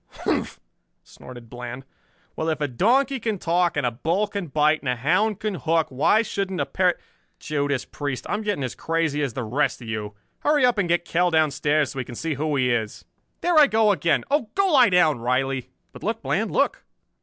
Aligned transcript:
"Humph!" 0.25 0.59
snorted 1.03 1.47
Bland, 1.47 1.85
"Well, 2.35 2.49
if 2.49 2.59
a 2.59 2.67
donkey 2.67 3.19
can 3.19 3.37
talk, 3.37 3.77
and 3.77 3.85
a 3.85 3.91
bull 3.91 4.25
can 4.25 4.47
bite, 4.47 4.79
and 4.79 4.89
a 4.89 4.95
hound 4.95 5.39
can 5.39 5.53
hook, 5.53 5.89
why 5.91 6.23
shouldn't 6.23 6.59
a 6.59 6.65
parrot 6.65 6.99
Judas 7.39 7.85
Priest, 7.85 8.25
I'm 8.27 8.41
getting 8.41 8.63
as 8.63 8.73
crazy 8.73 9.21
as 9.21 9.33
the 9.33 9.43
rest 9.43 9.79
of 9.79 9.87
you! 9.87 10.15
Hurry 10.39 10.65
up 10.65 10.79
and 10.79 10.89
get 10.89 11.05
Kell 11.05 11.29
downstairs 11.29 11.91
so 11.91 11.97
we 11.99 12.03
can 12.03 12.15
see 12.15 12.33
who 12.33 12.55
he 12.55 12.73
is. 12.73 13.05
There 13.41 13.59
I 13.59 13.67
go 13.67 13.91
again! 13.91 14.23
Oh, 14.31 14.49
go 14.55 14.69
lie 14.71 14.89
down, 14.89 15.19
Riley." 15.19 15.69
"But 15.91 16.01
look, 16.01 16.23
Bland, 16.23 16.49
look!" 16.49 16.83